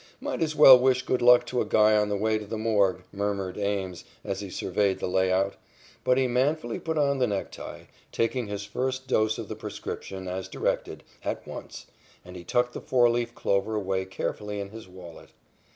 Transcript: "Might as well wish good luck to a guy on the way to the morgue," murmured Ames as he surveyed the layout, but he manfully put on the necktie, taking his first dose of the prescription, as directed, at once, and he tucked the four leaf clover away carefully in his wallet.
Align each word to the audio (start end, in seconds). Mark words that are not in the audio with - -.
"Might 0.19 0.41
as 0.41 0.55
well 0.55 0.79
wish 0.79 1.03
good 1.03 1.21
luck 1.21 1.45
to 1.45 1.61
a 1.61 1.65
guy 1.65 1.95
on 1.95 2.09
the 2.09 2.17
way 2.17 2.39
to 2.39 2.47
the 2.47 2.57
morgue," 2.57 3.03
murmured 3.11 3.55
Ames 3.59 4.03
as 4.23 4.39
he 4.39 4.49
surveyed 4.49 4.97
the 4.97 5.05
layout, 5.07 5.53
but 6.03 6.17
he 6.17 6.27
manfully 6.27 6.79
put 6.79 6.97
on 6.97 7.19
the 7.19 7.27
necktie, 7.27 7.83
taking 8.11 8.47
his 8.47 8.65
first 8.65 9.07
dose 9.07 9.37
of 9.37 9.47
the 9.47 9.55
prescription, 9.55 10.27
as 10.27 10.47
directed, 10.47 11.03
at 11.23 11.47
once, 11.47 11.85
and 12.25 12.35
he 12.35 12.43
tucked 12.43 12.73
the 12.73 12.81
four 12.81 13.11
leaf 13.11 13.35
clover 13.35 13.75
away 13.75 14.03
carefully 14.05 14.59
in 14.59 14.69
his 14.69 14.87
wallet. 14.87 15.29